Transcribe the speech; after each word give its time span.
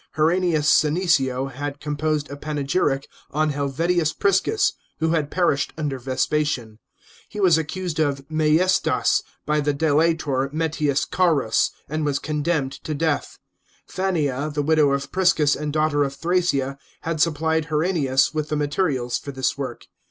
Herennius 0.15 0.67
Senecio 0.67 1.51
had 1.51 1.79
composed 1.79 2.27
a 2.31 2.35
panegyric 2.35 3.07
on 3.29 3.51
Helvidius 3.51 4.13
Prisons, 4.13 4.73
who 4.97 5.09
had 5.11 5.29
perished 5.29 5.73
under 5.77 5.99
Vespasian; 5.99 6.79
he 7.29 7.39
was 7.39 7.55
accused 7.59 7.99
of 7.99 8.25
maiestas 8.27 9.21
by 9.45 9.59
the 9.59 9.75
delator 9.75 10.51
Metius 10.51 11.05
Carus, 11.05 11.69
and 11.87 12.03
was 12.03 12.17
condemned 12.17 12.71
to 12.83 12.95
death. 12.95 13.37
Fannia, 13.85 14.49
the 14.51 14.63
widow 14.63 14.89
of 14.89 15.11
Priscus 15.11 15.55
and 15.55 15.71
daughter 15.71 16.03
of 16.03 16.15
Thrasea, 16.15 16.79
had 17.01 17.21
supplied 17.21 17.65
Herennius 17.65 18.33
with 18.33 18.49
the 18.49 18.55
materials 18.55 19.19
for 19.19 19.31
this 19.31 19.55
work. 19.55 19.85